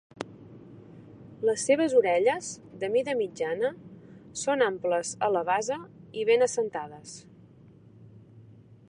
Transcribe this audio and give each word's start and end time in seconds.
Les 1.49 1.65
seves 1.69 1.95
orelles, 1.99 2.49
de 2.83 2.89
mida 2.95 3.15
mitjana, 3.19 3.71
són 4.45 4.67
amples 4.71 5.13
a 5.29 5.33
la 5.37 5.45
base 5.51 5.81
i 6.23 6.27
ben 6.31 6.47
assentades. 6.49 7.15